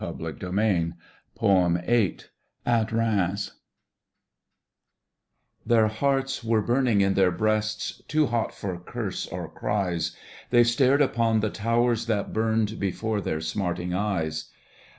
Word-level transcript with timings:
Digitized 0.01 0.17
by 0.17 0.31
Google 1.37 1.79
22 1.79 2.23
AT 2.65 2.91
RHEIMS 2.91 3.51
Their 5.63 5.89
hearts 5.89 6.43
were 6.43 6.63
burning 6.63 7.01
in 7.01 7.13
their 7.13 7.29
breasts 7.29 8.01
Too 8.07 8.25
hot 8.25 8.51
for 8.51 8.79
curse 8.79 9.27
or 9.27 9.47
cries. 9.47 10.15
They 10.49 10.63
stared 10.63 11.03
upon 11.03 11.41
the 11.41 11.51
towers 11.51 12.07
that 12.07 12.33
burned 12.33 12.79
Before 12.79 13.21
their 13.21 13.41
smarting 13.41 13.93
eyes. 13.93 14.49